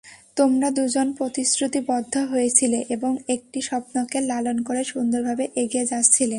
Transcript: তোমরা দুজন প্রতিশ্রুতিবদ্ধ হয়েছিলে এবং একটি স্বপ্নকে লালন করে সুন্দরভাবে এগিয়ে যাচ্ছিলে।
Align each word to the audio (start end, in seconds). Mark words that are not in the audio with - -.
তোমরা 0.37 0.67
দুজন 0.71 1.07
প্রতিশ্রুতিবদ্ধ 1.11 2.13
হয়েছিলে 2.31 2.79
এবং 2.89 3.11
একটি 3.27 3.59
স্বপ্নকে 3.61 4.17
লালন 4.21 4.57
করে 4.63 4.81
সুন্দরভাবে 4.83 5.45
এগিয়ে 5.55 5.85
যাচ্ছিলে। 5.85 6.29